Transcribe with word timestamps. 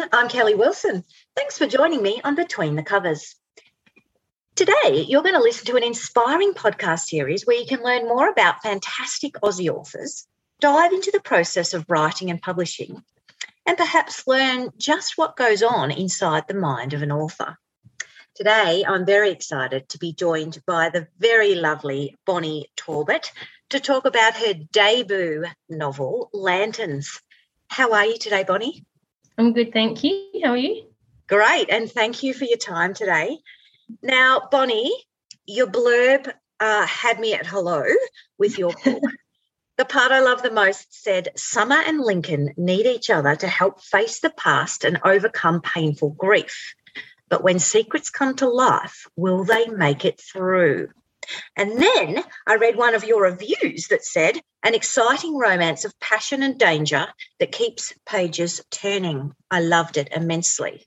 Everyone. 0.00 0.18
I'm 0.18 0.30
Kelly 0.30 0.54
Wilson. 0.54 1.04
Thanks 1.36 1.58
for 1.58 1.66
joining 1.66 2.02
me 2.02 2.22
on 2.24 2.34
Between 2.34 2.74
the 2.74 2.82
Covers. 2.82 3.36
Today, 4.54 5.04
you're 5.06 5.22
going 5.22 5.34
to 5.34 5.42
listen 5.42 5.66
to 5.66 5.76
an 5.76 5.82
inspiring 5.82 6.54
podcast 6.54 7.00
series 7.00 7.46
where 7.46 7.58
you 7.58 7.66
can 7.66 7.82
learn 7.82 8.08
more 8.08 8.28
about 8.28 8.62
fantastic 8.62 9.34
Aussie 9.42 9.68
authors, 9.68 10.26
dive 10.58 10.94
into 10.94 11.10
the 11.10 11.20
process 11.20 11.74
of 11.74 11.84
writing 11.86 12.30
and 12.30 12.40
publishing, 12.40 13.02
and 13.66 13.76
perhaps 13.76 14.26
learn 14.26 14.70
just 14.78 15.18
what 15.18 15.36
goes 15.36 15.62
on 15.62 15.90
inside 15.90 16.44
the 16.48 16.54
mind 16.54 16.94
of 16.94 17.02
an 17.02 17.12
author. 17.12 17.58
Today, 18.34 18.82
I'm 18.88 19.04
very 19.04 19.30
excited 19.30 19.90
to 19.90 19.98
be 19.98 20.14
joined 20.14 20.62
by 20.66 20.88
the 20.88 21.08
very 21.18 21.56
lovely 21.56 22.16
Bonnie 22.24 22.70
Torbet 22.76 23.30
to 23.70 23.80
talk 23.80 24.06
about 24.06 24.36
her 24.36 24.54
debut 24.72 25.44
novel, 25.68 26.30
Lanterns. 26.32 27.20
How 27.68 27.92
are 27.92 28.06
you 28.06 28.18
today, 28.18 28.44
Bonnie? 28.44 28.86
I'm 29.40 29.54
good, 29.54 29.72
thank 29.72 30.04
you. 30.04 30.28
How 30.44 30.50
are 30.50 30.56
you? 30.58 30.84
Great, 31.26 31.70
and 31.70 31.90
thank 31.90 32.22
you 32.22 32.34
for 32.34 32.44
your 32.44 32.58
time 32.58 32.92
today. 32.92 33.38
Now, 34.02 34.46
Bonnie, 34.50 34.92
your 35.46 35.66
blurb 35.66 36.30
uh, 36.60 36.84
had 36.86 37.18
me 37.18 37.32
at 37.32 37.46
hello 37.46 37.84
with 38.36 38.58
your 38.58 38.74
book. 38.84 39.02
the 39.78 39.86
part 39.86 40.12
I 40.12 40.20
love 40.20 40.42
the 40.42 40.50
most 40.50 40.88
said 41.02 41.30
Summer 41.36 41.82
and 41.86 42.02
Lincoln 42.02 42.52
need 42.58 42.84
each 42.84 43.08
other 43.08 43.34
to 43.34 43.48
help 43.48 43.80
face 43.80 44.20
the 44.20 44.28
past 44.28 44.84
and 44.84 45.00
overcome 45.06 45.62
painful 45.62 46.10
grief. 46.10 46.74
But 47.30 47.42
when 47.42 47.60
secrets 47.60 48.10
come 48.10 48.36
to 48.36 48.46
life, 48.46 49.06
will 49.16 49.44
they 49.44 49.68
make 49.68 50.04
it 50.04 50.20
through? 50.20 50.90
And 51.56 51.80
then 51.80 52.22
I 52.46 52.56
read 52.56 52.76
one 52.76 52.94
of 52.94 53.04
your 53.04 53.22
reviews 53.22 53.88
that 53.88 54.04
said, 54.04 54.40
an 54.62 54.74
exciting 54.74 55.36
romance 55.36 55.84
of 55.84 55.98
passion 56.00 56.42
and 56.42 56.58
danger 56.58 57.06
that 57.38 57.52
keeps 57.52 57.92
pages 58.06 58.60
turning. 58.70 59.32
I 59.50 59.60
loved 59.60 59.96
it 59.96 60.08
immensely. 60.14 60.86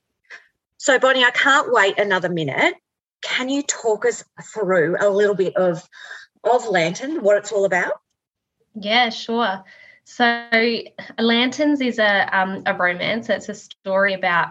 So, 0.78 1.00
Bonnie, 1.00 1.24
I 1.24 1.32
can't 1.32 1.72
wait 1.72 1.98
another 1.98 2.30
minute. 2.30 2.76
Can 3.24 3.50
you 3.50 3.64
talk 3.64 4.06
us 4.06 4.24
through 4.54 4.98
a 5.00 5.10
little 5.10 5.36
bit 5.36 5.56
of, 5.56 5.88
of 6.44 6.68
Lantern, 6.68 7.24
what 7.24 7.38
it's 7.38 7.52
all 7.52 7.66
about? 7.66 7.94
Yeah, 8.76 9.10
sure. 9.10 9.64
So, 10.04 10.50
Lanterns 11.18 11.80
is 11.80 12.00
a, 12.00 12.38
um, 12.38 12.64
a 12.66 12.74
romance. 12.74 13.30
It's 13.30 13.50
a 13.50 13.54
story 13.54 14.14
about 14.14 14.50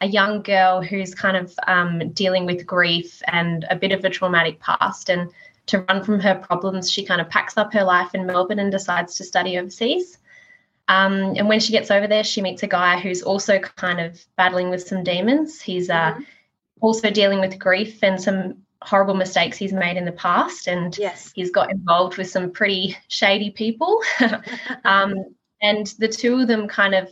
a 0.00 0.06
young 0.06 0.42
girl 0.42 0.82
who's 0.82 1.14
kind 1.14 1.36
of 1.36 1.54
um, 1.66 2.10
dealing 2.10 2.46
with 2.46 2.66
grief 2.66 3.22
and 3.26 3.66
a 3.70 3.76
bit 3.76 3.92
of 3.92 4.04
a 4.04 4.10
traumatic 4.10 4.60
past. 4.60 5.10
And 5.10 5.30
to 5.66 5.84
run 5.88 6.02
from 6.02 6.20
her 6.20 6.34
problems, 6.34 6.90
she 6.90 7.04
kind 7.04 7.20
of 7.20 7.28
packs 7.28 7.56
up 7.56 7.72
her 7.74 7.84
life 7.84 8.14
in 8.14 8.26
Melbourne 8.26 8.58
and 8.58 8.72
decides 8.72 9.16
to 9.16 9.24
study 9.24 9.58
overseas. 9.58 10.18
Um, 10.88 11.36
and 11.36 11.48
when 11.48 11.60
she 11.60 11.72
gets 11.72 11.90
over 11.90 12.06
there, 12.06 12.24
she 12.24 12.42
meets 12.42 12.62
a 12.62 12.66
guy 12.66 12.98
who's 12.98 13.22
also 13.22 13.58
kind 13.58 14.00
of 14.00 14.24
battling 14.36 14.70
with 14.70 14.82
some 14.82 15.04
demons. 15.04 15.60
He's 15.60 15.90
uh, 15.90 16.12
mm-hmm. 16.12 16.22
also 16.80 17.10
dealing 17.10 17.40
with 17.40 17.58
grief 17.58 18.02
and 18.02 18.20
some 18.20 18.56
horrible 18.82 19.14
mistakes 19.14 19.58
he's 19.58 19.72
made 19.72 19.98
in 19.98 20.06
the 20.06 20.12
past. 20.12 20.66
And 20.66 20.96
yes. 20.96 21.30
he's 21.34 21.50
got 21.50 21.70
involved 21.70 22.16
with 22.16 22.28
some 22.30 22.50
pretty 22.50 22.96
shady 23.08 23.50
people. 23.50 24.00
um, 24.84 25.14
and 25.62 25.86
the 25.98 26.08
two 26.08 26.40
of 26.40 26.48
them 26.48 26.66
kind 26.66 26.94
of 26.94 27.10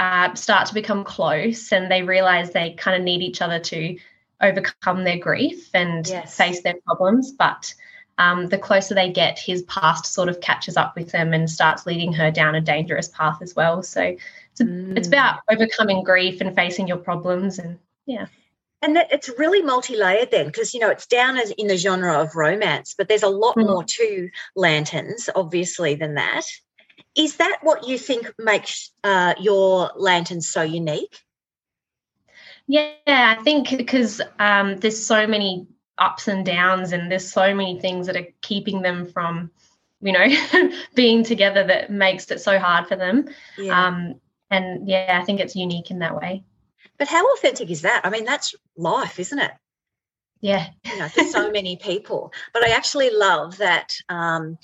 uh, 0.00 0.34
start 0.34 0.66
to 0.66 0.74
become 0.74 1.04
close 1.04 1.70
and 1.70 1.90
they 1.90 2.02
realize 2.02 2.50
they 2.50 2.72
kind 2.72 2.96
of 2.96 3.04
need 3.04 3.22
each 3.22 3.42
other 3.42 3.60
to 3.60 3.96
overcome 4.40 5.04
their 5.04 5.18
grief 5.18 5.68
and 5.74 6.08
yes. 6.08 6.34
face 6.34 6.62
their 6.62 6.76
problems. 6.86 7.30
But 7.32 7.74
um, 8.16 8.48
the 8.48 8.58
closer 8.58 8.94
they 8.94 9.10
get, 9.10 9.38
his 9.38 9.62
past 9.64 10.06
sort 10.06 10.30
of 10.30 10.40
catches 10.40 10.78
up 10.78 10.96
with 10.96 11.12
them 11.12 11.34
and 11.34 11.48
starts 11.48 11.84
leading 11.84 12.14
her 12.14 12.30
down 12.30 12.54
a 12.54 12.60
dangerous 12.60 13.08
path 13.08 13.42
as 13.42 13.54
well. 13.54 13.82
So 13.82 14.00
it's, 14.02 14.62
mm. 14.62 14.96
it's 14.96 15.08
about 15.08 15.40
overcoming 15.50 16.02
grief 16.02 16.40
and 16.40 16.54
facing 16.54 16.88
your 16.88 16.96
problems. 16.96 17.58
And 17.58 17.78
yeah. 18.06 18.26
And 18.82 18.96
that 18.96 19.12
it's 19.12 19.30
really 19.38 19.60
multi-layered 19.60 20.30
then, 20.30 20.46
because 20.46 20.72
you 20.72 20.80
know 20.80 20.88
it's 20.88 21.06
down 21.06 21.36
as 21.36 21.50
in 21.50 21.66
the 21.66 21.76
genre 21.76 22.18
of 22.18 22.34
romance, 22.34 22.94
but 22.96 23.08
there's 23.08 23.22
a 23.22 23.28
lot 23.28 23.56
mm. 23.56 23.66
more 23.66 23.84
to 23.84 24.30
lanterns, 24.56 25.28
obviously, 25.34 25.94
than 25.94 26.14
that. 26.14 26.46
Is 27.16 27.36
that 27.36 27.58
what 27.62 27.86
you 27.88 27.98
think 27.98 28.32
makes 28.38 28.90
uh, 29.04 29.34
your 29.40 29.90
lanterns 29.96 30.50
so 30.50 30.62
unique? 30.62 31.20
Yeah, 32.66 32.94
I 33.06 33.42
think 33.42 33.76
because 33.76 34.20
um, 34.38 34.76
there's 34.76 35.04
so 35.04 35.26
many 35.26 35.66
ups 35.98 36.28
and 36.28 36.46
downs, 36.46 36.92
and 36.92 37.10
there's 37.10 37.30
so 37.30 37.54
many 37.54 37.80
things 37.80 38.06
that 38.06 38.16
are 38.16 38.28
keeping 38.42 38.82
them 38.82 39.06
from, 39.06 39.50
you 40.00 40.12
know, 40.12 40.26
being 40.94 41.24
together 41.24 41.66
that 41.66 41.90
makes 41.90 42.30
it 42.30 42.40
so 42.40 42.58
hard 42.58 42.86
for 42.86 42.96
them. 42.96 43.28
Yeah. 43.58 43.86
Um, 43.86 44.20
and 44.50 44.88
yeah, 44.88 45.18
I 45.20 45.24
think 45.24 45.40
it's 45.40 45.56
unique 45.56 45.90
in 45.90 45.98
that 46.00 46.16
way. 46.16 46.44
But 46.98 47.08
how 47.08 47.32
authentic 47.34 47.70
is 47.70 47.82
that? 47.82 48.02
I 48.04 48.10
mean, 48.10 48.24
that's 48.24 48.54
life, 48.76 49.18
isn't 49.18 49.38
it? 49.38 49.52
Yeah. 50.40 50.68
You 50.84 50.98
know, 50.98 51.08
for 51.08 51.24
so 51.24 51.50
many 51.52 51.76
people. 51.76 52.32
But 52.52 52.64
I 52.64 52.70
actually 52.70 53.10
love 53.10 53.58
that 53.58 53.94
um, 54.08 54.58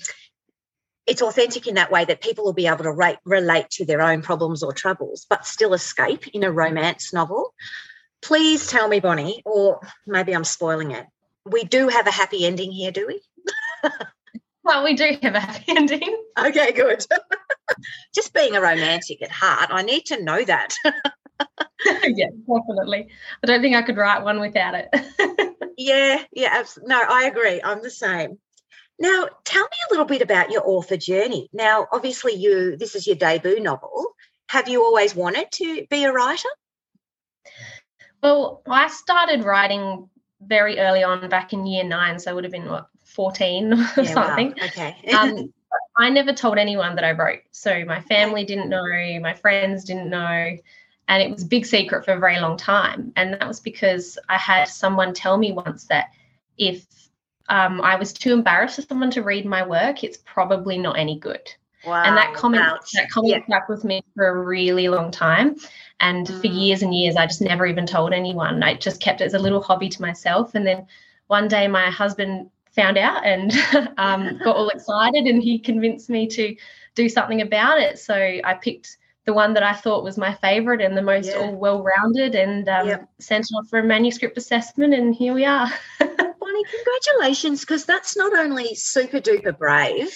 it's 1.07 1.21
authentic 1.21 1.67
in 1.67 1.75
that 1.75 1.89
way 1.89 2.03
that 2.05 2.21
people 2.21 2.43
will 2.43 2.53
be 2.53 2.67
able 2.67 2.83
to 2.83 2.91
rate, 2.91 3.17
relate 3.23 3.69
to 3.71 3.85
their 3.85 4.01
own 4.01 4.21
problems 4.21 4.61
or 4.61 4.73
troubles, 4.73 5.25
but 5.29 5.45
still 5.45 5.73
escape 5.73 6.27
in 6.27 6.43
a 6.43 6.51
romance 6.51 7.13
novel. 7.13 7.53
Please 8.21 8.67
tell 8.67 8.87
me, 8.87 8.99
Bonnie, 8.99 9.41
or 9.45 9.79
maybe 10.05 10.33
I'm 10.33 10.43
spoiling 10.43 10.91
it. 10.91 11.05
We 11.45 11.63
do 11.63 11.87
have 11.87 12.07
a 12.07 12.11
happy 12.11 12.45
ending 12.45 12.71
here, 12.71 12.91
do 12.91 13.07
we? 13.07 13.21
well, 14.63 14.83
we 14.83 14.95
do 14.95 15.17
have 15.21 15.35
a 15.35 15.39
happy 15.39 15.63
ending. 15.69 16.23
Okay, 16.37 16.73
good. 16.73 17.05
Just 18.13 18.33
being 18.33 18.55
a 18.55 18.61
romantic 18.61 19.21
at 19.21 19.31
heart, 19.31 19.69
I 19.71 19.83
need 19.83 20.07
to 20.07 20.21
know 20.21 20.43
that. 20.43 20.75
yeah, 21.85 22.27
definitely. 22.47 23.07
I 23.43 23.47
don't 23.47 23.61
think 23.61 23.75
I 23.75 23.81
could 23.81 23.97
write 23.97 24.23
one 24.23 24.41
without 24.41 24.75
it. 24.75 25.55
yeah, 25.77 26.21
yeah, 26.33 26.63
no, 26.83 27.01
I 27.01 27.25
agree. 27.25 27.61
I'm 27.63 27.81
the 27.81 27.91
same. 27.91 28.39
Now, 28.99 29.27
tell 29.43 29.63
me 29.63 29.77
a 29.89 29.91
little 29.91 30.05
bit 30.05 30.21
about 30.21 30.51
your 30.51 30.63
author 30.65 30.97
journey. 30.97 31.49
Now, 31.53 31.87
obviously, 31.91 32.33
you 32.33 32.77
this 32.77 32.95
is 32.95 33.05
your 33.05 33.15
debut 33.15 33.59
novel. 33.59 34.15
Have 34.49 34.67
you 34.67 34.83
always 34.83 35.15
wanted 35.15 35.51
to 35.53 35.85
be 35.89 36.03
a 36.03 36.11
writer? 36.11 36.49
Well, 38.23 38.61
I 38.67 38.87
started 38.87 39.43
writing 39.43 40.09
very 40.41 40.79
early 40.79 41.03
on, 41.03 41.27
back 41.29 41.53
in 41.53 41.65
year 41.65 41.83
nine, 41.83 42.19
so 42.19 42.31
I 42.31 42.33
would 42.33 42.43
have 42.43 42.51
been 42.51 42.69
what 42.69 42.87
fourteen 43.03 43.73
or 43.97 44.03
yeah, 44.03 44.13
something. 44.13 44.53
Wow. 44.57 44.65
Okay. 44.65 44.95
um, 45.13 45.53
I 45.97 46.09
never 46.09 46.33
told 46.33 46.57
anyone 46.57 46.95
that 46.95 47.03
I 47.03 47.11
wrote, 47.11 47.41
so 47.51 47.83
my 47.85 48.01
family 48.01 48.45
didn't 48.45 48.69
know, 48.69 49.19
my 49.19 49.33
friends 49.33 49.83
didn't 49.83 50.09
know, 50.09 50.57
and 51.07 51.23
it 51.23 51.29
was 51.29 51.43
a 51.43 51.47
big 51.47 51.65
secret 51.65 52.05
for 52.05 52.13
a 52.13 52.19
very 52.19 52.39
long 52.39 52.57
time. 52.57 53.11
And 53.15 53.33
that 53.33 53.47
was 53.47 53.59
because 53.59 54.17
I 54.29 54.37
had 54.37 54.67
someone 54.67 55.13
tell 55.13 55.37
me 55.37 55.51
once 55.51 55.85
that 55.85 56.11
if 56.57 56.85
um, 57.49 57.81
I 57.81 57.95
was 57.95 58.13
too 58.13 58.33
embarrassed 58.33 58.75
for 58.75 58.81
someone 58.81 59.11
to 59.11 59.23
read 59.23 59.45
my 59.45 59.65
work, 59.65 60.03
it's 60.03 60.17
probably 60.17 60.77
not 60.77 60.97
any 60.97 61.17
good. 61.19 61.51
Wow, 61.85 62.03
and 62.03 62.17
that 62.17 62.33
comment 62.33 62.63
ouch. 62.63 62.91
that 62.93 63.09
comment 63.09 63.35
yeah. 63.37 63.45
stuck 63.45 63.69
with 63.69 63.83
me 63.83 64.01
for 64.15 64.27
a 64.27 64.43
really 64.43 64.89
long 64.89 65.11
time. 65.11 65.55
And 65.99 66.27
mm. 66.27 66.41
for 66.41 66.47
years 66.47 66.81
and 66.81 66.93
years, 66.93 67.15
I 67.15 67.25
just 67.25 67.41
never 67.41 67.65
even 67.65 67.85
told 67.85 68.13
anyone. 68.13 68.61
I 68.63 68.75
just 68.75 69.01
kept 69.01 69.21
it 69.21 69.25
as 69.25 69.33
a 69.33 69.39
little 69.39 69.61
hobby 69.61 69.89
to 69.89 70.01
myself. 70.01 70.55
And 70.55 70.65
then 70.65 70.85
one 71.27 71.47
day, 71.47 71.67
my 71.67 71.89
husband 71.89 72.49
found 72.71 72.97
out 72.97 73.25
and 73.25 73.53
um, 73.97 74.37
got 74.43 74.55
all 74.55 74.69
excited, 74.75 75.25
and 75.25 75.41
he 75.41 75.59
convinced 75.59 76.09
me 76.09 76.27
to 76.27 76.55
do 76.95 77.07
something 77.07 77.41
about 77.41 77.79
it. 77.79 77.99
So 77.99 78.15
I 78.15 78.53
picked 78.61 78.97
the 79.25 79.33
one 79.33 79.53
that 79.53 79.63
I 79.63 79.73
thought 79.73 80.03
was 80.03 80.17
my 80.17 80.33
favorite 80.33 80.81
and 80.81 80.95
the 80.95 81.01
most 81.01 81.27
yeah. 81.27 81.35
all 81.35 81.55
well-rounded, 81.55 82.35
and 82.35 82.67
um, 82.67 82.87
yep. 82.87 83.09
sent 83.19 83.45
it 83.45 83.55
off 83.55 83.67
for 83.69 83.79
a 83.79 83.83
manuscript 83.83 84.37
assessment. 84.37 84.93
And 84.93 85.13
here 85.13 85.33
we 85.33 85.45
are. 85.45 85.69
congratulations, 86.63 87.61
because 87.61 87.85
that's 87.85 88.15
not 88.17 88.37
only 88.37 88.75
super 88.75 89.19
duper 89.19 89.57
brave, 89.57 90.09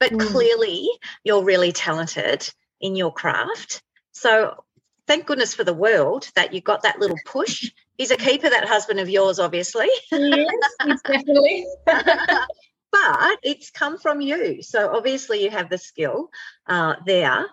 but 0.00 0.12
mm. 0.12 0.20
clearly 0.20 0.88
you're 1.24 1.44
really 1.44 1.72
talented 1.72 2.48
in 2.80 2.96
your 2.96 3.12
craft. 3.12 3.82
So 4.12 4.64
thank 5.06 5.26
goodness 5.26 5.54
for 5.54 5.64
the 5.64 5.74
world 5.74 6.28
that 6.34 6.52
you 6.52 6.60
got 6.60 6.82
that 6.82 6.98
little 6.98 7.18
push. 7.26 7.70
He's 7.98 8.10
a 8.10 8.16
keeper, 8.16 8.50
that 8.50 8.68
husband 8.68 9.00
of 9.00 9.08
yours, 9.08 9.38
obviously. 9.38 9.88
Yes, 10.10 10.48
he's 10.84 11.02
definitely. 11.02 11.66
but 11.86 13.38
it's 13.42 13.70
come 13.70 13.98
from 13.98 14.20
you. 14.20 14.62
So 14.62 14.94
obviously 14.94 15.42
you 15.42 15.50
have 15.50 15.70
the 15.70 15.78
skill 15.78 16.30
uh, 16.66 16.94
there. 17.06 17.46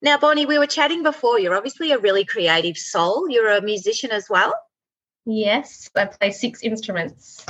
Now, 0.00 0.18
Bonnie, 0.18 0.46
we 0.46 0.58
were 0.58 0.66
chatting 0.66 1.02
before. 1.02 1.40
You're 1.40 1.56
obviously 1.56 1.92
a 1.92 1.98
really 1.98 2.24
creative 2.24 2.76
soul. 2.76 3.28
You're 3.28 3.56
a 3.56 3.62
musician 3.62 4.10
as 4.10 4.28
well. 4.30 4.54
Yes, 5.30 5.90
I 5.94 6.06
play 6.06 6.30
six 6.30 6.62
instruments. 6.62 7.44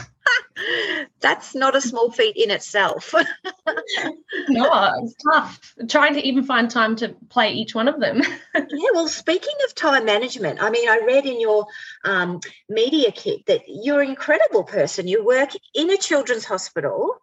That's 1.20 1.54
not 1.54 1.76
a 1.76 1.80
small 1.80 2.10
feat 2.10 2.36
in 2.36 2.50
itself. 2.50 3.14
no, 4.48 4.92
it's 5.00 5.14
tough. 5.22 5.74
Trying 5.88 6.14
to 6.14 6.26
even 6.26 6.42
find 6.42 6.68
time 6.68 6.96
to 6.96 7.14
play 7.28 7.52
each 7.52 7.76
one 7.76 7.86
of 7.86 8.00
them. 8.00 8.20
yeah, 8.54 8.90
well, 8.94 9.06
speaking 9.06 9.54
of 9.64 9.76
time 9.76 10.04
management, 10.06 10.60
I 10.60 10.70
mean, 10.70 10.88
I 10.88 11.02
read 11.06 11.24
in 11.24 11.40
your 11.40 11.66
um, 12.04 12.40
media 12.68 13.12
kit 13.12 13.46
that 13.46 13.60
you're 13.68 14.00
an 14.00 14.10
incredible 14.10 14.64
person. 14.64 15.06
You 15.06 15.24
work 15.24 15.50
in 15.72 15.88
a 15.90 15.96
children's 15.96 16.44
hospital, 16.44 17.22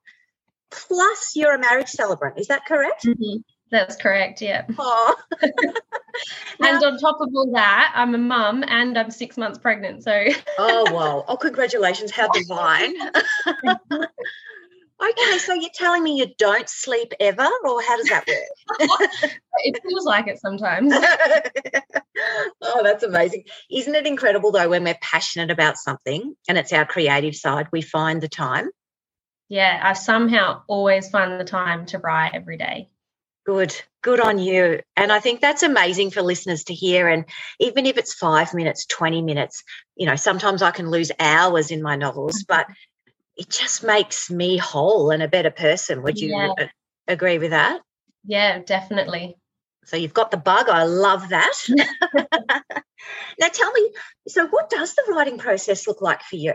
plus 0.71 1.33
you're 1.35 1.53
a 1.53 1.59
marriage 1.59 1.89
celebrant. 1.89 2.39
Is 2.39 2.47
that 2.47 2.65
correct? 2.65 3.03
Mm-hmm. 3.05 3.41
That's 3.71 3.95
correct, 3.95 4.41
yeah. 4.41 4.65
Oh. 4.77 5.15
and 5.41 6.83
on 6.83 6.97
top 6.97 7.17
of 7.19 7.29
all 7.35 7.51
that, 7.53 7.91
I'm 7.95 8.15
a 8.15 8.17
mum 8.17 8.63
and 8.67 8.97
I'm 8.97 9.11
six 9.11 9.37
months 9.37 9.57
pregnant. 9.57 10.03
So 10.03 10.25
Oh 10.57 10.93
wow. 10.93 11.25
Oh 11.27 11.37
congratulations. 11.37 12.11
How 12.11 12.27
divine. 12.29 12.93
okay, 15.01 15.37
so 15.39 15.53
you're 15.53 15.69
telling 15.73 16.03
me 16.03 16.17
you 16.17 16.27
don't 16.37 16.69
sleep 16.69 17.13
ever, 17.19 17.49
or 17.65 17.81
how 17.81 17.97
does 17.97 18.07
that 18.09 18.25
work? 18.27 18.79
it 19.63 19.81
feels 19.81 20.05
like 20.05 20.27
it 20.27 20.39
sometimes. 20.39 20.93
oh, 22.61 22.81
that's 22.83 23.03
amazing. 23.03 23.43
Isn't 23.71 23.95
it 23.95 24.07
incredible 24.07 24.51
though 24.51 24.69
when 24.69 24.83
we're 24.83 24.97
passionate 25.01 25.51
about 25.51 25.77
something 25.77 26.35
and 26.47 26.57
it's 26.57 26.73
our 26.73 26.85
creative 26.85 27.35
side, 27.35 27.67
we 27.71 27.81
find 27.81 28.21
the 28.21 28.29
time? 28.29 28.69
Yeah, 29.47 29.79
I 29.83 29.93
somehow 29.93 30.63
always 30.67 31.09
find 31.09 31.39
the 31.39 31.45
time 31.45 31.85
to 31.87 31.99
write 31.99 32.31
every 32.33 32.57
day. 32.57 32.89
Good, 33.45 33.75
good 34.01 34.19
on 34.19 34.39
you. 34.39 34.81
And 34.95 35.11
I 35.11 35.19
think 35.19 35.39
that's 35.39 35.61
amazing 35.61 36.11
for 36.11 36.21
listeners 36.21 36.63
to 36.65 36.73
hear. 36.73 37.07
And 37.07 37.25
even 37.59 37.85
if 37.85 37.97
it's 37.97 38.13
five 38.13 38.53
minutes, 38.53 38.85
20 38.87 39.21
minutes, 39.21 39.63
you 39.95 40.07
know, 40.07 40.15
sometimes 40.15 40.61
I 40.61 40.71
can 40.71 40.89
lose 40.89 41.11
hours 41.19 41.69
in 41.69 41.81
my 41.81 41.95
novels, 41.95 42.43
mm-hmm. 42.43 42.55
but 42.55 42.67
it 43.37 43.49
just 43.49 43.83
makes 43.83 44.31
me 44.31 44.57
whole 44.57 45.11
and 45.11 45.21
a 45.21 45.27
better 45.27 45.51
person. 45.51 46.01
Would 46.03 46.19
you 46.19 46.29
yeah. 46.29 46.67
agree 47.07 47.37
with 47.37 47.51
that? 47.51 47.81
Yeah, 48.25 48.59
definitely. 48.59 49.35
So 49.85 49.97
you've 49.97 50.13
got 50.13 50.31
the 50.31 50.37
bug. 50.37 50.67
I 50.67 50.85
love 50.85 51.29
that. 51.29 51.53
now 53.39 53.47
tell 53.53 53.71
me, 53.73 53.91
so 54.27 54.47
what 54.47 54.71
does 54.71 54.95
the 54.95 55.03
writing 55.09 55.37
process 55.37 55.87
look 55.87 56.01
like 56.01 56.23
for 56.23 56.37
you? 56.37 56.53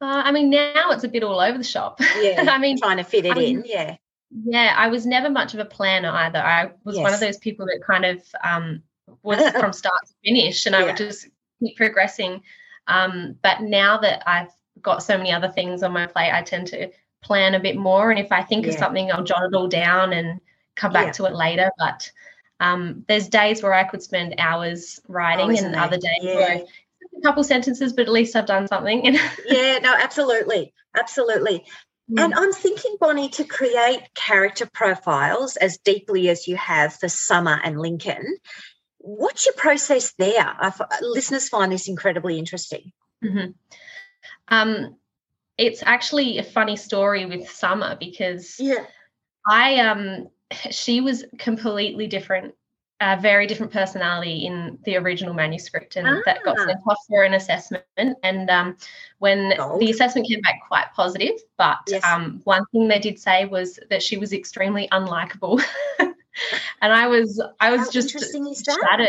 Uh, 0.00 0.22
I 0.24 0.32
mean, 0.32 0.50
now 0.50 0.90
it's 0.90 1.04
a 1.04 1.08
bit 1.08 1.22
all 1.22 1.40
over 1.40 1.58
the 1.58 1.64
shop. 1.64 2.00
Yeah, 2.20 2.46
I 2.48 2.58
mean, 2.58 2.78
trying 2.78 2.96
to 2.96 3.04
fit 3.04 3.26
it 3.26 3.36
I 3.36 3.40
in. 3.42 3.64
yeah, 3.66 3.96
yeah, 4.30 4.74
I 4.76 4.88
was 4.88 5.06
never 5.06 5.30
much 5.30 5.54
of 5.54 5.60
a 5.60 5.64
planner 5.64 6.10
either. 6.10 6.38
I 6.38 6.70
was 6.84 6.96
yes. 6.96 7.02
one 7.02 7.14
of 7.14 7.20
those 7.20 7.38
people 7.38 7.66
that 7.66 7.82
kind 7.86 8.04
of 8.04 8.22
um, 8.42 8.82
was 9.22 9.38
from 9.60 9.72
start 9.72 10.06
to 10.06 10.14
finish, 10.24 10.66
and 10.66 10.74
I 10.74 10.84
would 10.84 10.96
just 10.96 11.28
keep 11.60 11.76
progressing. 11.76 12.42
Um, 12.86 13.36
but 13.42 13.62
now 13.62 13.98
that 13.98 14.22
I've 14.26 14.50
got 14.82 15.02
so 15.02 15.16
many 15.16 15.32
other 15.32 15.48
things 15.48 15.82
on 15.82 15.92
my 15.92 16.06
plate, 16.06 16.32
I 16.32 16.42
tend 16.42 16.68
to 16.68 16.90
plan 17.22 17.54
a 17.54 17.60
bit 17.60 17.76
more. 17.76 18.10
And 18.10 18.20
if 18.20 18.30
I 18.32 18.42
think 18.42 18.66
yeah. 18.66 18.72
of 18.72 18.78
something, 18.78 19.10
I'll 19.10 19.24
jot 19.24 19.44
it 19.44 19.54
all 19.54 19.68
down 19.68 20.12
and 20.12 20.40
come 20.74 20.92
back 20.92 21.06
yeah. 21.06 21.12
to 21.12 21.24
it 21.26 21.34
later. 21.34 21.70
But 21.78 22.10
um, 22.60 23.04
there's 23.08 23.28
days 23.28 23.62
where 23.62 23.74
I 23.74 23.84
could 23.84 24.02
spend 24.02 24.36
hours 24.38 25.00
writing, 25.08 25.46
oh, 25.46 25.64
and 25.64 25.74
there? 25.74 25.80
other 25.80 25.98
days 25.98 26.24
where 26.24 26.64
a 27.16 27.20
couple 27.22 27.44
sentences, 27.44 27.92
but 27.92 28.06
at 28.06 28.12
least 28.12 28.36
I've 28.36 28.46
done 28.46 28.68
something. 28.68 29.04
yeah, 29.46 29.78
no, 29.78 29.94
absolutely, 29.94 30.72
absolutely. 30.96 31.64
And 32.08 32.32
mm. 32.32 32.36
I'm 32.36 32.52
thinking, 32.52 32.96
Bonnie, 33.00 33.30
to 33.30 33.44
create 33.44 34.00
character 34.14 34.68
profiles 34.72 35.56
as 35.56 35.78
deeply 35.78 36.28
as 36.28 36.46
you 36.46 36.56
have 36.56 36.94
for 36.94 37.08
Summer 37.08 37.58
and 37.62 37.80
Lincoln. 37.80 38.36
What's 38.98 39.46
your 39.46 39.54
process 39.54 40.14
there? 40.18 40.46
I've, 40.58 40.80
listeners 41.00 41.48
find 41.48 41.72
this 41.72 41.88
incredibly 41.88 42.38
interesting. 42.38 42.92
Mm-hmm. 43.24 43.50
Um, 44.48 44.96
it's 45.58 45.82
actually 45.84 46.38
a 46.38 46.42
funny 46.42 46.76
story 46.76 47.26
with 47.26 47.48
Summer 47.50 47.96
because 47.98 48.56
yeah. 48.58 48.84
I 49.48 49.78
um 49.80 50.28
she 50.70 51.00
was 51.00 51.24
completely 51.38 52.06
different 52.06 52.54
a 53.00 53.20
very 53.20 53.46
different 53.46 53.72
personality 53.72 54.46
in 54.46 54.78
the 54.84 54.96
original 54.96 55.34
manuscript, 55.34 55.96
and 55.96 56.06
ah. 56.06 56.20
that 56.24 56.42
got 56.44 56.58
sent 56.58 56.78
off 56.86 56.98
for 57.08 57.24
an 57.24 57.34
assessment. 57.34 57.84
And 57.96 58.48
um, 58.50 58.76
when 59.18 59.54
Gold. 59.56 59.80
the 59.80 59.90
assessment 59.90 60.26
came 60.28 60.40
back 60.40 60.60
quite 60.66 60.86
positive, 60.94 61.38
but 61.58 61.78
yes. 61.88 62.02
um, 62.04 62.40
one 62.44 62.64
thing 62.72 62.88
they 62.88 62.98
did 62.98 63.18
say 63.18 63.44
was 63.44 63.78
that 63.90 64.02
she 64.02 64.16
was 64.16 64.32
extremely 64.32 64.88
unlikable, 64.92 65.62
and 65.98 66.14
I 66.92 67.06
was 67.08 67.42
I 67.60 67.70
was 67.70 67.80
How 67.80 67.90
just 67.90 68.10
shattered. 68.18 69.08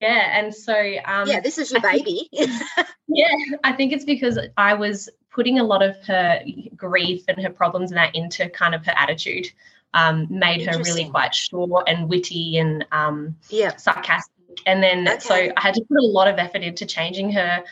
Yeah, 0.00 0.38
and 0.38 0.52
so 0.52 0.74
um, 1.04 1.28
yeah, 1.28 1.40
this 1.40 1.56
is 1.58 1.70
your 1.70 1.86
I 1.86 1.98
baby. 1.98 2.28
Think, 2.36 2.50
yeah, 3.06 3.32
I 3.62 3.72
think 3.72 3.92
it's 3.92 4.04
because 4.04 4.38
I 4.56 4.74
was 4.74 5.08
putting 5.30 5.60
a 5.60 5.64
lot 5.64 5.82
of 5.82 5.96
her 6.06 6.42
grief 6.76 7.24
and 7.28 7.40
her 7.40 7.50
problems 7.50 7.90
and 7.90 7.98
that 7.98 8.14
into 8.14 8.48
kind 8.50 8.74
of 8.74 8.84
her 8.86 8.94
attitude 8.96 9.46
um, 9.94 10.26
made 10.28 10.66
her 10.66 10.76
really 10.78 11.08
quite 11.08 11.34
short 11.34 11.88
and 11.88 12.08
witty 12.08 12.58
and 12.58 12.84
um, 12.92 13.36
yeah. 13.48 13.76
sarcastic. 13.76 14.32
And 14.66 14.82
then 14.82 15.08
okay. 15.08 15.18
so 15.20 15.34
I 15.34 15.60
had 15.60 15.74
to 15.74 15.80
put 15.82 15.98
a 15.98 16.06
lot 16.06 16.28
of 16.28 16.38
effort 16.38 16.62
into 16.62 16.84
changing 16.84 17.32
her 17.32 17.64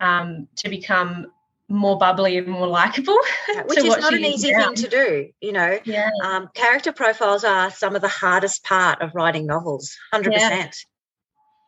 um, 0.00 0.48
to 0.56 0.68
become 0.68 1.26
more 1.68 1.98
bubbly 1.98 2.38
and 2.38 2.46
more 2.46 2.66
likable. 2.66 3.18
Which 3.66 3.78
is 3.78 3.96
not 3.96 4.14
an 4.14 4.24
easy 4.24 4.52
thing 4.52 4.74
to 4.74 4.88
do, 4.88 5.30
you 5.40 5.52
know. 5.52 5.78
Yeah. 5.84 6.10
Um, 6.24 6.48
character 6.54 6.92
profiles 6.92 7.44
are 7.44 7.70
some 7.70 7.94
of 7.94 8.02
the 8.02 8.08
hardest 8.08 8.64
part 8.64 9.02
of 9.02 9.14
writing 9.14 9.46
novels, 9.46 9.96
100%. 10.14 10.30
Yeah. 10.32 10.70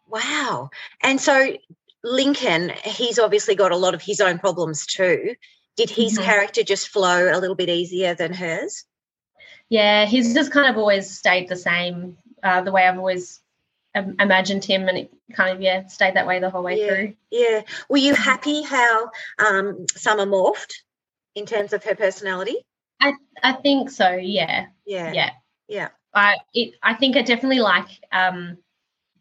Wow. 0.09 0.71
And 1.03 1.21
so 1.21 1.55
Lincoln, 2.03 2.73
he's 2.85 3.19
obviously 3.19 3.57
got 3.57 3.73
a 3.73 3.77
lot 3.77 3.95
of 3.95 4.03
his 4.03 4.21
own 4.21 4.39
problems 4.39 4.87
too. 4.87 5.35
Did 5.77 5.91
his 5.91 6.15
mm-hmm. 6.15 6.25
character 6.25 6.63
just 6.63 6.89
flow 6.89 7.31
a 7.31 7.39
little 7.39 7.57
bit 7.57 7.69
easier 7.69 8.15
than 8.15 8.33
hers? 8.33 8.85
Yeah, 9.71 10.07
he's 10.07 10.35
just 10.35 10.53
kind 10.53 10.69
of 10.69 10.79
always 10.79 11.11
stayed 11.11 11.49
the 11.49 11.57
same, 11.57 12.17
uh, 12.43 12.63
the 12.63 12.73
way 12.73 12.87
I've 12.87 12.99
always 12.99 13.41
imagined 13.95 14.65
him, 14.65 14.89
and 14.89 14.99
it 14.99 15.13
kind 15.33 15.55
of 15.55 15.61
yeah 15.61 15.87
stayed 15.87 16.15
that 16.15 16.27
way 16.27 16.41
the 16.41 16.51
whole 16.51 16.63
way 16.63 16.81
yeah, 16.81 16.87
through. 16.89 17.15
Yeah. 17.31 17.63
Were 17.89 17.99
you 17.99 18.15
happy 18.15 18.63
how 18.63 19.11
um, 19.39 19.87
Summer 19.95 20.27
morphed 20.27 20.73
in 21.35 21.47
terms 21.47 21.73
of 21.73 21.85
her 21.85 21.95
personality? 21.95 22.57
I 23.01 23.15
I 23.43 23.53
think 23.53 23.91
so. 23.91 24.11
Yeah. 24.11 24.67
Yeah. 24.87 25.13
Yeah. 25.13 25.31
Yeah. 25.69 25.89
I 26.15 26.37
it, 26.55 26.75
I 26.83 26.95
think 26.95 27.17
I 27.17 27.23
definitely 27.23 27.61
like 27.61 27.89
um, 28.13 28.59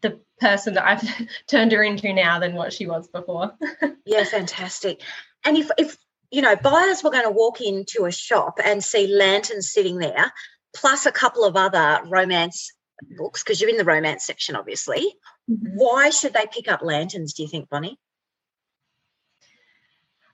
the 0.00 0.20
person 0.40 0.74
that 0.74 0.86
I've 0.86 1.28
turned 1.46 1.72
her 1.72 1.82
into 1.82 2.12
now 2.12 2.38
than 2.38 2.54
what 2.54 2.72
she 2.72 2.86
was 2.86 3.08
before. 3.08 3.52
yeah, 4.06 4.24
fantastic. 4.24 5.02
And 5.44 5.56
if 5.56 5.70
if 5.78 5.96
you 6.30 6.42
know, 6.42 6.56
buyers 6.56 7.02
were 7.02 7.10
going 7.10 7.24
to 7.24 7.30
walk 7.30 7.60
into 7.60 8.04
a 8.04 8.12
shop 8.12 8.58
and 8.62 8.82
see 8.82 9.06
lanterns 9.06 9.72
sitting 9.72 9.98
there, 9.98 10.32
plus 10.74 11.06
a 11.06 11.12
couple 11.12 11.44
of 11.44 11.56
other 11.56 12.00
romance 12.06 12.72
books, 13.16 13.42
because 13.42 13.60
you're 13.60 13.70
in 13.70 13.78
the 13.78 13.84
romance 13.84 14.26
section, 14.26 14.56
obviously. 14.56 15.14
Mm-hmm. 15.50 15.76
Why 15.76 16.10
should 16.10 16.34
they 16.34 16.46
pick 16.50 16.68
up 16.68 16.82
lanterns, 16.82 17.32
do 17.32 17.42
you 17.42 17.48
think, 17.48 17.68
Bonnie? 17.68 17.98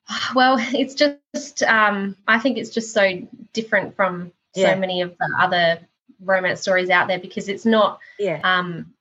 Well, 0.34 0.56
it's 0.60 0.94
just, 0.94 1.62
um, 1.62 2.16
I 2.26 2.38
think 2.38 2.58
it's 2.58 2.70
just 2.70 2.92
so 2.92 3.26
different 3.52 3.96
from 3.96 4.32
yeah. 4.54 4.74
so 4.74 4.80
many 4.80 5.02
of 5.02 5.16
the 5.18 5.36
other 5.38 5.78
romance 6.20 6.60
stories 6.60 6.90
out 6.90 7.08
there 7.08 7.18
because 7.18 7.48
it's 7.48 7.64
not, 7.64 8.00
yeah. 8.18 8.40
um, 8.42 8.93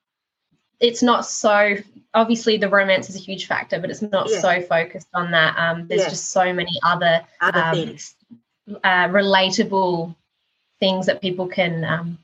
it's 0.83 1.01
not 1.01 1.25
so 1.25 1.77
obviously 2.13 2.57
the 2.57 2.67
romance 2.67 3.09
is 3.09 3.15
a 3.15 3.19
huge 3.19 3.47
factor, 3.47 3.79
but 3.79 3.89
it's 3.89 4.01
not 4.01 4.29
yeah. 4.29 4.39
so 4.39 4.61
focused 4.61 5.07
on 5.13 5.31
that. 5.31 5.57
Um, 5.57 5.87
there's 5.87 6.01
yeah. 6.01 6.09
just 6.09 6.31
so 6.31 6.53
many 6.53 6.77
other 6.83 7.21
other 7.39 7.61
um, 7.61 7.73
things, 7.73 8.15
uh, 8.83 9.07
relatable 9.07 10.13
things 10.81 11.05
that 11.05 11.21
people 11.21 11.47
can 11.47 11.85
um, 11.85 12.17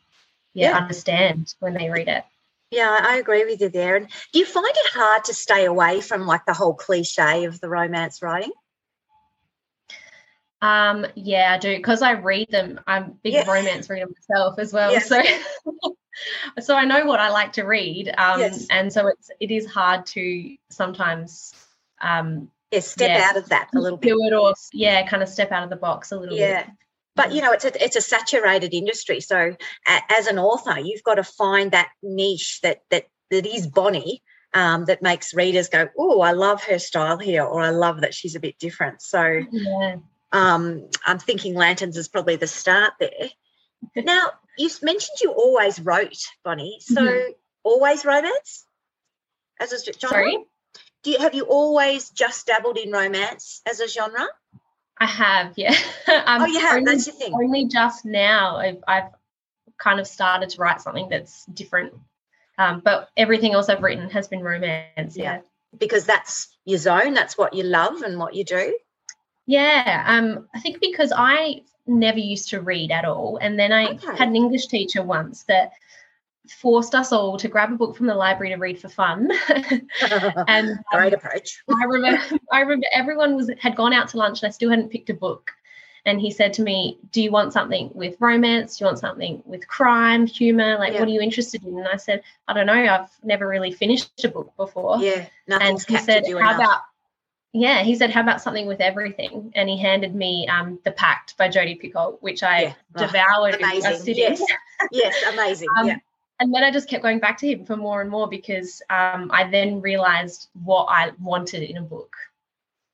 yeah, 0.54 0.72
yeah, 0.72 0.78
understand 0.78 1.56
when 1.60 1.74
they 1.74 1.89
read 1.89 2.10
it. 2.10 2.25
Yeah, 2.70 3.00
I 3.01 3.16
agree 3.16 3.46
with 3.46 3.62
you 3.62 3.70
there. 3.70 3.96
And 3.96 4.10
do 4.34 4.39
you 4.39 4.46
find 4.46 4.68
it 4.68 4.94
hard 4.94 5.24
to 5.24 5.34
stay 5.34 5.63
away 5.66 6.01
from 6.01 6.28
like 6.28 6.46
the 6.46 6.54
whole 6.54 6.74
cliche 6.74 7.46
of 7.46 7.62
the 7.62 7.70
romance 7.70 8.22
writing? 8.22 8.51
Um, 10.62 11.08
yeah, 11.16 11.54
I 11.54 11.58
do 11.60 11.78
because 11.78 12.01
I 12.01 12.12
read 12.12 12.51
them. 12.51 12.82
I'm 12.86 13.04
a 13.04 13.10
big 13.24 13.48
romance 13.48 13.89
reader 13.89 14.08
myself 14.08 14.60
as 14.60 14.74
well. 14.74 15.00
So 15.00 15.24
so 16.60 16.76
I 16.76 16.86
know 16.86 17.06
what 17.06 17.20
I 17.20 17.30
like 17.30 17.54
to 17.54 17.64
read, 17.64 18.14
um, 18.18 18.40
yes. 18.40 18.68
and 18.70 18.92
so 18.92 19.08
it's 19.08 19.30
it 19.40 19.52
is 19.52 19.66
hard 19.66 20.06
to 20.08 20.56
sometimes 20.70 21.54
um, 22.02 22.50
yeah 22.72 22.80
step 22.80 23.10
yeah, 23.10 23.30
out 23.30 23.38
of 23.38 23.50
that 23.50 23.70
a 23.76 23.80
little 23.80 23.98
bit, 23.98 24.14
it 24.14 24.34
or 24.34 24.54
yeah, 24.74 25.06
kind 25.08 25.24
of 25.24 25.30
step 25.30 25.52
out 25.52 25.64
of 25.64 25.70
the 25.70 25.76
box 25.76 26.12
a 26.12 26.20
little 26.20 26.38
yeah. 26.38 26.64
bit. 26.64 26.72
but 27.16 27.34
you 27.34 27.42
know 27.42 27.52
it's 27.52 27.66
a 27.66 27.84
it's 27.84 27.96
a 27.96 28.02
saturated 28.02 28.74
industry 28.74 29.20
so 29.20 29.56
as 29.88 30.28
an 30.28 30.38
author 30.38 30.80
you've 30.80 31.04
got 31.04 31.16
to 31.16 31.24
find 31.24 31.72
that 31.72 31.90
niche 32.04 32.60
that 32.62 32.82
that 32.92 33.08
that 33.32 33.46
is 33.46 33.68
bonnie 33.68 34.22
um, 34.54 34.86
that 34.86 35.04
makes 35.04 35.34
readers 35.34 35.70
go 35.70 35.90
oh 35.98 36.22
i 36.22 36.32
love 36.32 36.64
her 36.64 36.80
style 36.80 37.18
here 37.18 37.44
or 37.44 37.62
i 37.62 37.70
love 37.70 38.02
that 38.02 38.14
she's 38.14 38.36
a 38.36 38.40
bit 38.40 38.58
different 38.60 39.02
so 39.02 39.42
Yeah. 39.52 39.98
um, 40.32 40.88
i'm 41.06 41.20
thinking 41.20 41.56
lanterns 41.56 41.98
is 41.98 42.08
probably 42.08 42.36
the 42.36 42.48
start 42.48 42.94
there 43.00 43.30
now 43.96 44.32
you 44.60 44.70
mentioned 44.84 45.18
you 45.22 45.32
always 45.32 45.80
wrote 45.80 46.18
bonnie 46.44 46.78
so 46.82 47.01
Mhm. 47.01 47.30
always 47.63 48.06
romance 48.06 48.66
as 49.60 49.74
a 49.74 49.78
genre 49.78 50.10
Sorry, 50.10 50.38
do 51.04 51.12
you 51.12 51.20
have 51.20 51.34
you 51.34 51.44
always 51.44 52.10
just 52.12 52.46
dabbled 52.48 52.78
in 52.78 52.92
romance 52.92 53.62
as 53.66 53.80
a 53.80 53.88
genre 53.88 54.28
I 55.01 55.06
have. 55.06 55.54
Yeah. 55.58 55.72
um, 56.25 56.42
oh 56.42 56.46
you 56.46 56.60
have 56.60 56.78
only- 56.78 56.92
that's 56.92 57.08
your 57.08 57.16
thing 57.16 57.34
only 57.34 57.66
just 57.66 58.04
now 58.06 58.58
I've, 58.58 58.84
I've 58.88 59.12
kind 59.78 60.00
of 60.01 60.08
started 60.08 60.50
to 60.50 60.58
write 60.62 60.82
something 60.82 61.08
that's 61.10 61.46
different. 61.46 61.94
Um, 62.58 62.82
but 62.84 63.08
everything 63.16 63.54
else 63.54 63.70
I've 63.70 63.82
written 63.82 64.10
has 64.10 64.28
been 64.28 64.44
romance. 64.44 65.16
Yeah. 65.16 65.24
Yeah. 65.24 65.39
because 65.78 66.06
that's 66.06 66.50
your 66.66 66.80
zone 66.80 67.13
that's 67.13 67.38
what 67.38 67.54
you 67.54 67.63
love 67.63 68.01
and 68.01 68.20
what 68.20 68.34
you 68.36 68.44
do 68.44 68.78
Yeah. 69.50 70.03
Um, 70.06 70.48
I 70.53 70.60
think 70.60 70.79
because 70.79 71.12
I 71.15 71.63
never 71.88 72.20
used 72.20 72.50
to 72.50 72.62
read 72.62 72.91
at 72.91 73.03
all. 73.03 73.38
And 73.41 73.58
then 73.58 73.72
I 73.72 73.88
Okay. 73.94 74.15
had 74.15 74.27
an 74.27 74.36
English 74.36 74.68
teacher 74.68 75.01
once 75.01 75.44
that 75.46 75.72
forced 76.62 76.94
us 76.94 77.12
all 77.12 77.36
to 77.38 77.48
grab 77.48 77.72
a 77.72 77.75
book 77.75 77.96
from 77.96 78.06
the 78.06 78.13
library 78.13 78.51
to 78.53 78.58
read 78.60 78.79
for 78.79 78.89
fun. 78.89 79.32
and 79.50 79.89
um, 80.48 80.79
great 80.91 81.13
approach 81.13 81.63
I 81.68 81.84
remember 81.86 82.22
I 82.51 82.60
remember 82.62 82.86
everyone 82.94 83.36
was 83.36 83.50
had 83.60 83.75
gone 83.75 83.91
out 83.91 84.10
to 84.10 84.18
lunch 84.18 84.44
and 84.44 84.50
I 84.50 84.51
still 84.51 84.70
hadn't 84.70 84.89
picked 84.91 85.10
a 85.10 85.15
book. 85.15 85.51
And 86.06 86.22
he 86.22 86.29
said 86.32 86.53
to 86.53 86.62
me, 86.62 87.00
Do 87.12 87.22
you 87.22 87.32
want 87.32 87.51
something 87.53 87.89
with 87.96 88.18
romance? 88.20 88.77
Do 88.77 88.84
you 88.84 88.88
want 88.88 89.00
something 89.00 89.41
with 89.46 89.68
crime, 89.68 90.27
humor? 90.27 90.77
Like, 90.77 90.94
Yeah. 90.94 91.00
what 91.00 91.10
are 91.10 91.12
you 91.12 91.22
interested 91.22 91.63
in? 91.63 91.75
And 91.77 91.88
I 91.88 91.98
said, 91.98 92.22
I 92.48 92.53
don't 92.53 92.68
know. 92.68 92.74
I've 92.74 93.10
never 93.24 93.48
really 93.48 93.72
finished 93.72 94.24
a 94.24 94.29
book 94.29 94.53
before. 94.58 95.00
yeah 95.01 95.25
and 95.50 95.82
he 95.88 95.98
said, 95.98 96.24
How 96.27 96.38
enough 96.38 96.56
about 96.56 96.82
yeah, 97.53 97.82
he 97.84 97.96
said, 97.96 98.12
How 98.12 98.22
about 98.22 98.41
something 98.41 98.68
with 98.68 98.82
everything? 98.82 99.51
And 99.56 99.68
he 99.70 99.77
handed 99.77 100.13
me 100.13 100.48
um, 100.48 100.79
The 100.84 100.91
Pact 100.91 101.36
by 101.38 101.50
Jodi 101.50 101.75
Picoult, 101.75 102.22
which 102.22 102.44
I 102.44 102.62
Yeah. 102.62 102.74
Oh, 102.96 103.06
devoured 103.08 103.56
a 103.56 103.58
amazing. 103.58 104.15
Yes. 104.15 104.41
yes 104.91 105.15
amazing 105.34 105.68
Um, 105.77 105.88
yeah 105.88 105.98
And 106.39 106.53
then 106.53 106.63
I 106.63 106.72
just 106.72 106.88
kept 106.88 107.03
going 107.03 107.20
back 107.20 107.38
to 107.39 107.48
him 107.48 107.65
for 107.65 107.75
more 107.75 108.01
and 108.01 108.10
more 108.10 108.27
because 108.27 108.82
um, 108.89 109.29
I 109.34 109.50
then 109.50 109.82
realized 109.82 110.48
what 110.63 110.86
I 110.86 111.12
wanted 111.20 111.63
in 111.63 111.77
a 111.77 111.82
book. 111.82 112.15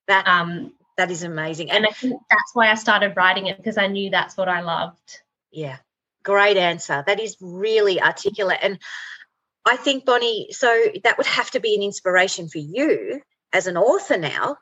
that 0.08 0.28
Um, 0.28 0.74
that 0.98 1.12
is 1.12 1.24
amazing 1.24 1.70
and 1.72 1.80
and 1.84 1.88
I 1.88 1.92
think 1.92 2.22
that's 2.30 2.52
why 2.54 2.72
I 2.72 2.76
started 2.76 3.18
writing 3.18 3.48
it 3.48 3.58
because 3.58 3.78
I 3.78 3.88
knew 3.88 4.10
that's 4.10 4.38
what 4.38 4.48
I 4.48 4.62
loved. 4.62 5.22
yeah 5.52 5.78
great 6.24 6.58
answer 6.58 7.04
that 7.06 7.20
is 7.20 7.38
really 7.40 8.02
articulate 8.02 8.58
and 8.64 8.80
i 9.66 9.76
think 9.76 10.04
bonnie 10.06 10.48
so 10.52 10.68
that 11.04 11.18
would 11.18 11.28
have 11.28 11.52
to 11.52 11.60
be 11.60 11.76
an 11.76 11.84
inspiration 11.84 12.48
for 12.50 12.58
you 12.58 13.22
as 13.54 13.68
an 13.68 13.78
author 13.78 14.18
now 14.18 14.58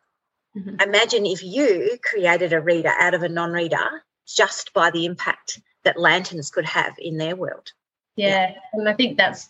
Mhm. 0.55 0.81
imagine 0.81 1.25
if 1.25 1.43
you 1.43 1.97
created 2.03 2.53
a 2.53 2.61
reader 2.61 2.93
out 2.99 3.13
of 3.13 3.23
a 3.23 3.29
non-reader 3.29 4.03
just 4.27 4.71
by 4.73 4.91
the 4.91 5.05
impact 5.05 5.59
that 5.83 5.97
lanterns 5.99 6.51
could 6.51 6.65
have 6.65 6.93
in 6.99 7.17
their 7.17 7.35
world 7.35 7.71
Yeah. 8.15 8.53
And 8.73 8.87
I 8.87 8.93
think 8.93 9.17
that's 9.17 9.49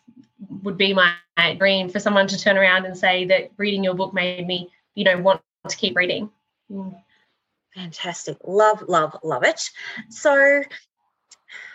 would 0.64 0.78
be 0.78 0.94
my 0.94 1.14
dream 1.58 1.90
for 1.90 2.00
someone 2.00 2.28
to 2.28 2.38
turn 2.38 2.58
around 2.58 2.86
and 2.86 2.98
say 2.98 3.26
that 3.26 3.52
reading 3.58 3.84
your 3.84 3.94
book 3.94 4.14
made 4.14 4.46
me, 4.48 4.70
you 4.96 5.04
know, 5.04 5.18
want 5.18 5.42
to 5.68 5.76
keep 5.76 5.96
reading. 5.96 6.30
Mm. 6.72 7.02
Fantastic. 7.76 8.38
Love, 8.46 8.84
love, 8.88 9.18
love 9.24 9.44
it. 9.44 9.70
So 10.10 10.62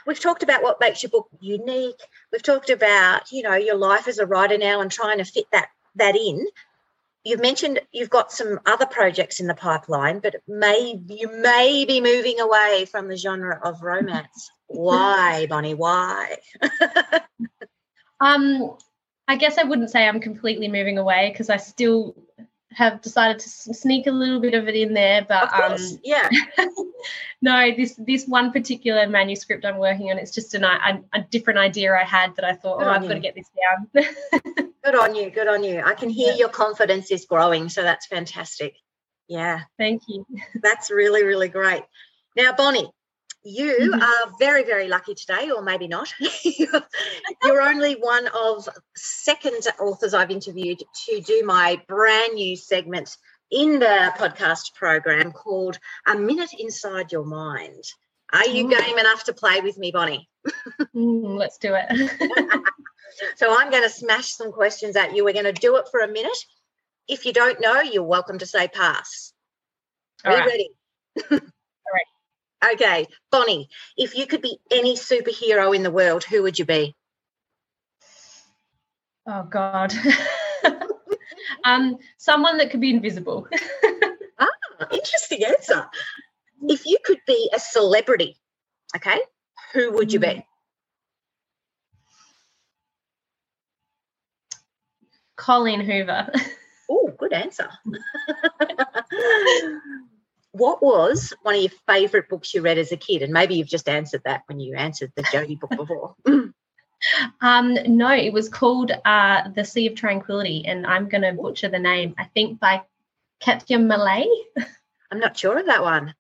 we've 0.07 0.21
talked 0.21 0.43
about 0.43 0.63
what 0.63 0.81
makes 0.81 1.03
your 1.03 1.11
book 1.11 1.29
unique. 1.41 2.01
We've 2.33 2.43
talked 2.43 2.71
about, 2.71 3.31
you 3.33 3.43
know, 3.43 3.55
your 3.55 3.77
life 3.77 4.09
as 4.09 4.19
a 4.19 4.27
writer 4.27 4.59
now 4.59 4.81
and 4.81 4.91
trying 4.91 5.19
to 5.19 5.25
fit 5.25 5.47
that 5.53 5.69
that 5.97 6.15
in. 6.17 6.47
You've 7.25 7.41
mentioned 7.41 7.81
you've 7.93 8.11
got 8.11 8.33
some 8.33 8.61
other 8.65 8.87
projects 8.87 9.41
in 9.41 9.47
the 9.47 9.55
pipeline, 9.55 10.21
but 10.21 10.37
may 10.47 11.01
you 11.07 11.31
may 11.43 11.85
be 11.85 12.01
moving 12.01 12.41
away 12.41 12.87
from 12.91 13.09
the 13.09 13.17
genre 13.17 13.61
of 13.63 13.83
romance. 13.83 14.51
Why, 14.67 15.47
Bonnie? 15.47 15.75
Why? 15.75 16.37
Um, 18.21 18.77
I 19.27 19.37
guess 19.37 19.59
I 19.59 19.65
wouldn't 19.65 19.91
say 19.91 20.07
I'm 20.07 20.21
completely 20.21 20.69
moving 20.69 20.99
away 20.99 21.31
because 21.31 21.51
I 21.51 21.57
still 21.57 22.17
have 22.73 23.01
decided 23.01 23.39
to 23.41 23.49
sneak 23.49 24.07
a 24.07 24.11
little 24.11 24.41
bit 24.41 24.55
of 24.55 24.69
it 24.69 24.75
in 24.75 24.95
there. 24.95 25.25
But 25.29 25.53
um, 25.53 25.81
yeah. 26.03 26.29
no, 27.43 27.73
this 27.77 27.95
this 27.99 28.27
one 28.27 28.53
particular 28.53 29.07
manuscript 29.09 29.65
I'm 29.65 29.79
working 29.79 30.11
on, 30.11 30.19
it's 30.19 30.35
just 30.35 30.55
an, 30.55 30.65
a, 30.65 31.03
a 31.13 31.23
different 31.23 31.59
idea 31.59 31.95
I 31.95 32.05
had 32.05 32.35
that 32.37 32.45
I 32.45 32.55
thought, 32.55 32.79
Good 32.79 32.89
oh, 32.89 32.91
I've 32.91 33.03
got 33.03 33.15
to 33.15 33.21
get 33.21 33.35
this 33.35 33.51
down. 33.51 34.68
Good 34.89 34.99
on 34.99 35.15
you. 35.15 35.29
Good 35.29 35.49
on 35.49 35.63
you. 35.65 35.83
I 35.85 35.93
can 35.93 36.09
hear 36.09 36.33
your 36.33 36.49
confidence 36.49 37.11
is 37.11 37.27
growing. 37.27 37.69
So 37.69 37.83
that's 37.83 38.07
fantastic. 38.07 38.75
Yeah. 39.29 39.61
Thank 39.77 40.01
you. 40.09 40.25
That's 40.63 40.91
really, 40.91 41.25
really 41.25 41.49
great. 41.51 41.83
Now, 42.35 42.55
Bonnie, 42.55 42.91
you 43.45 43.91
Mhm. 43.93 44.01
are 44.03 44.33
very, 44.39 44.65
very 44.65 44.89
lucky 44.89 45.15
today, 45.15 45.51
or 45.51 45.61
maybe 45.61 45.89
not. 45.89 46.11
You're 47.45 47.61
only 47.61 47.97
one 47.97 48.29
of 48.29 48.67
second 48.97 49.67
authors 49.79 50.15
I've 50.15 50.31
interviewed 50.31 50.83
to 51.05 51.21
do 51.21 51.43
my 51.45 51.83
brand 51.87 52.33
new 52.33 52.57
segment 52.57 53.15
in 53.51 53.81
the 53.81 54.15
podcast 54.17 54.73
program 54.75 55.33
called 55.33 55.79
A 56.07 56.15
Minute 56.17 56.55
Inside 56.59 57.13
Your 57.13 57.27
Mind. 57.27 57.85
Are 58.33 58.49
you 58.49 58.71
game 58.71 58.97
enough 58.99 59.25
to 59.25 59.35
play 59.35 59.61
with 59.61 59.77
me, 59.77 59.91
Bonnie? 59.91 60.31
Mm, 60.95 61.37
let's 61.39 61.59
do 61.59 61.75
it. 61.75 62.71
So 63.37 63.57
I'm 63.57 63.71
going 63.71 63.83
to 63.83 63.91
smash 63.91 64.29
some 64.29 64.53
questions 64.53 64.97
at 64.97 65.15
you. 65.15 65.25
We're 65.25 65.33
going 65.33 65.45
to 65.45 65.53
do 65.53 65.77
it 65.77 65.89
for 65.91 66.01
a 66.01 66.09
minute. 66.09 66.39
If 67.09 67.25
you 67.25 67.33
don't 67.33 67.61
know, 67.61 67.81
you're 67.81 68.03
welcome 68.03 68.39
to 68.39 68.47
say 68.47 68.69
pass. 68.69 69.33
Are 70.25 70.33
All 70.33 70.39
you 70.39 70.43
right. 70.43 70.49
ready? 70.49 70.71
All 71.31 71.39
right. 71.93 72.03
Okay, 72.73 73.07
Bonnie, 73.31 73.69
if 73.97 74.17
you 74.17 74.27
could 74.27 74.43
be 74.43 74.59
any 74.73 74.97
superhero 74.97 75.77
in 75.77 75.85
the 75.85 75.93
world, 75.93 76.25
who 76.25 76.43
would 76.43 76.59
you 76.59 76.65
be? 76.65 76.97
Oh 79.29 79.45
God. 79.45 79.95
um, 81.65 81.99
someone 82.17 82.57
that 82.59 82.71
could 82.71 82.81
be 82.81 82.91
invisible. 82.91 83.47
Ah, 84.41 84.87
interesting 84.93 85.45
answer. 85.45 85.89
If 86.63 86.87
you 86.87 86.99
could 87.05 87.19
be 87.27 87.51
a 87.53 87.59
celebrity, 87.59 88.37
okay, 88.95 89.19
who 89.73 89.91
would 89.95 90.13
you 90.13 90.21
be? 90.21 90.47
Colleen 95.39 95.81
Hoover. 95.81 96.31
Oh, 96.91 97.13
good 97.19 97.35
answer. 97.35 97.69
what 100.53 100.83
was 100.83 101.35
one 101.43 101.57
of 101.57 101.61
your 101.61 101.71
favourite 101.87 102.31
books 102.31 102.55
you 102.55 102.63
read 102.63 102.79
as 102.79 102.93
a 102.93 102.97
kid? 102.97 103.21
And 103.21 103.31
maybe 103.31 103.57
you've 103.57 103.69
just 103.69 103.91
answered 103.91 104.23
that 104.25 104.45
when 104.47 104.59
you 104.59 104.75
answered 104.75 105.13
the 105.15 105.23
Jodi 105.31 105.57
book 105.57 105.77
before. 105.77 106.15
Um, 107.41 107.79
no, 107.87 108.13
it 108.13 108.33
was 108.33 108.49
called 108.49 108.91
uh, 108.91 109.49
The 109.51 109.65
Sea 109.65 109.87
of 109.87 109.95
Tranquility, 109.95 110.65
and 110.67 110.87
I'm 110.87 111.09
going 111.09 111.23
to 111.23 111.33
butcher 111.33 111.69
the 111.69 111.79
name. 111.79 112.15
I 112.19 112.25
think 112.25 112.59
by 112.59 112.83
Katja 113.41 113.79
Millay. 113.79 114.27
I'm 115.11 115.21
not 115.21 115.37
sure 115.37 115.59
of 115.59 115.67
that 115.67 115.83
one. 115.83 116.15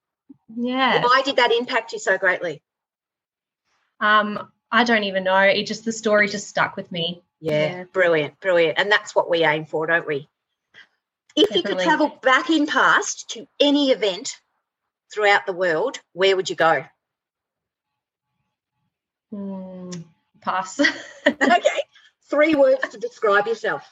Yeah. 0.54 1.02
Why 1.02 1.22
did 1.24 1.36
that 1.36 1.52
impact 1.52 1.92
you 1.92 1.98
so 1.98 2.16
greatly? 2.16 2.62
Um, 4.00 4.50
I 4.70 4.84
don't 4.84 5.04
even 5.04 5.24
know. 5.24 5.38
It 5.38 5.66
just 5.66 5.84
the 5.84 5.92
story 5.92 6.28
just 6.28 6.48
stuck 6.48 6.76
with 6.76 6.92
me. 6.92 7.22
Yeah, 7.40 7.52
Yeah. 7.78 7.84
brilliant, 7.92 8.40
brilliant. 8.40 8.78
And 8.78 8.90
that's 8.90 9.14
what 9.14 9.30
we 9.30 9.44
aim 9.44 9.64
for, 9.66 9.86
don't 9.86 10.06
we? 10.06 10.28
If 11.36 11.54
you 11.54 11.62
could 11.62 11.78
travel 11.78 12.08
back 12.22 12.50
in 12.50 12.66
past 12.66 13.30
to 13.30 13.46
any 13.60 13.90
event 13.90 14.36
throughout 15.14 15.46
the 15.46 15.52
world, 15.52 16.00
where 16.12 16.34
would 16.36 16.50
you 16.50 16.56
go? 16.56 16.84
Hmm, 19.30 19.90
pass. 20.40 20.80
okay. 21.26 21.82
Three 22.30 22.54
words 22.54 22.88
to 22.90 22.98
describe 22.98 23.46
yourself. 23.46 23.82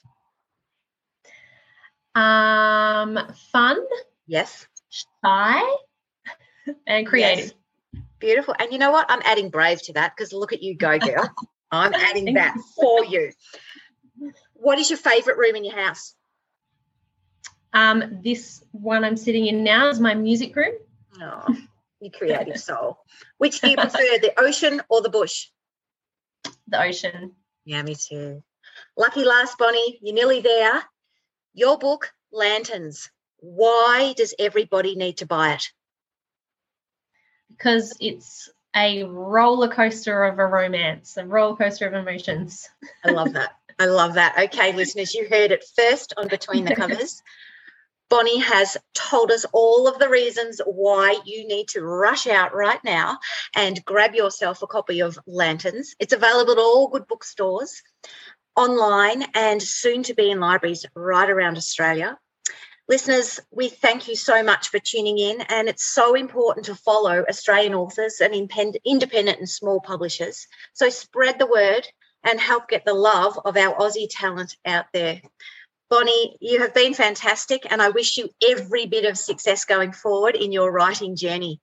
um, 2.15 3.19
fun, 3.53 3.79
Yes. 4.27 4.67
shy, 4.89 5.63
and 6.87 7.07
creative. 7.07 7.45
Yes. 7.45 8.03
Beautiful. 8.19 8.55
And 8.59 8.73
you 8.73 8.79
know 8.79 8.91
what? 8.91 9.07
I'm 9.11 9.21
adding 9.25 9.51
brave 9.51 9.83
to 9.83 9.93
that 9.95 10.15
because 10.17 10.33
look 10.33 10.53
at 10.55 10.63
you 10.63 10.75
go, 10.77 10.99
girl. 10.99 11.31
I'm 11.79 11.95
adding 12.09 12.35
that 12.35 12.57
for 12.75 13.05
you. 13.05 13.33
What 14.55 14.79
is 14.79 14.91
your 14.91 14.99
favourite 14.99 15.39
room 15.39 15.57
in 15.57 15.65
your 15.65 15.77
house? 15.77 16.15
Um, 17.73 18.21
this 18.23 18.65
one 18.73 19.05
I'm 19.05 19.17
sitting 19.17 19.47
in 19.47 19.63
now 19.63 19.89
is 19.89 20.01
my 20.01 20.15
music 20.15 20.57
room. 20.57 20.75
Oh, 21.21 21.57
you 22.01 22.11
creative 22.11 22.59
soul. 22.61 22.99
Which 23.39 23.61
do 23.61 23.71
you 23.71 23.77
prefer, 23.77 23.99
the 23.99 24.33
ocean 24.39 24.81
or 24.89 25.03
the 25.03 25.11
bush? 25.11 25.49
The 26.69 26.83
ocean. 26.83 27.33
Yeah, 27.65 27.83
me 27.83 27.95
too. 27.95 28.43
Lucky 28.97 29.25
last, 29.25 29.59
Bonnie. 29.59 29.99
You're 30.03 30.15
nearly 30.15 30.41
there. 30.41 30.83
Your 31.53 31.79
book, 31.79 32.13
Lanterns. 32.33 33.11
Why 33.39 34.15
does 34.17 34.35
everybody 34.39 34.95
need 34.95 35.19
to 35.19 35.27
buy 35.27 35.55
it? 35.55 35.71
because 37.57 37.97
it's 38.01 38.51
a 38.77 39.05
roller 39.05 39.69
coaster 39.69 40.25
of 40.25 40.39
a 40.39 40.47
romance, 40.47 41.17
a 41.17 41.27
roller 41.27 41.57
coaster 41.57 41.87
of 41.87 41.95
emotions. 41.95 42.69
I 43.05 43.11
love 43.11 43.33
that. 43.33 43.57
I 43.79 43.87
love 43.87 44.15
that. 44.15 44.39
Okay, 44.39 44.73
listeners, 44.73 45.15
you 45.15 45.27
heard 45.29 45.51
it 45.51 45.65
first 45.77 46.15
on 46.17 46.29
Between 46.29 46.65
the 46.65 46.77
Covers. 46.77 47.23
Bonnie 48.09 48.39
has 48.39 48.77
told 48.95 49.33
us 49.33 49.45
all 49.53 49.89
of 49.89 49.99
the 49.99 50.09
reasons 50.09 50.61
why 50.65 51.19
you 51.25 51.47
need 51.49 51.69
to 51.69 51.83
rush 51.83 52.27
out 52.27 52.55
right 52.55 52.79
now 52.85 53.19
and 53.55 53.85
grab 53.85 54.15
yourself 54.15 54.63
a 54.63 54.67
copy 54.67 55.01
of 55.01 55.19
Lanterns. 55.27 55.95
It's 55.99 56.13
available 56.13 56.53
at 56.53 56.59
all 56.59 56.89
good 56.89 57.09
bookstores, 57.09 57.83
online, 58.55 59.25
and 59.35 59.61
soon 59.61 60.05
to 60.05 60.15
be 60.15 60.31
in 60.31 60.39
libraries 60.39 60.87
right 60.95 61.29
around 61.29 61.57
Australia. 61.57 62.17
Listeners, 62.89 63.41
we 63.51 63.69
thank 63.69 64.07
you 64.07 64.15
so 64.15 64.45
much 64.45 64.69
for 64.69 64.79
tuning 64.79 65.19
in, 65.19 65.41
and 65.41 65.69
it's 65.69 65.85
so 65.85 66.15
important 66.15 66.67
to 66.67 66.75
follow 66.77 67.25
Australian 67.29 67.75
authors 67.75 68.21
and 68.21 68.33
independent 68.33 69.39
and 69.39 69.49
small 69.49 69.81
publishers. 69.81 70.47
So 70.73 70.89
spread 70.89 71.39
the 71.41 71.47
word 71.47 71.87
and 72.23 72.41
help 72.41 72.69
get 72.69 72.85
the 72.85 72.95
love 72.95 73.41
of 73.45 73.57
our 73.57 73.75
Aussie 73.75 74.09
talent 74.09 74.57
out 74.65 74.87
there. 74.93 75.21
Bonnie, 75.91 76.37
you 76.41 76.61
have 76.61 76.75
been 76.75 76.95
fantastic, 76.95 77.67
and 77.71 77.83
I 77.83 77.91
wish 77.91 78.19
you 78.19 78.29
every 78.49 78.87
bit 78.87 79.05
of 79.05 79.19
success 79.19 79.65
going 79.65 79.93
forward 79.93 80.37
in 80.37 80.53
your 80.53 80.71
writing 80.71 81.17
journey. 81.17 81.61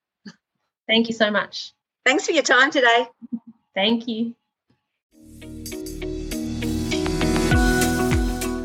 Thank 0.88 1.08
you 1.08 1.13
so 1.13 1.32
much. 1.32 1.72
Thanks 2.06 2.25
for 2.25 2.34
your 2.34 2.44
time 2.44 2.70
today. 2.70 3.08
Thank 3.74 4.10
you. 4.10 4.36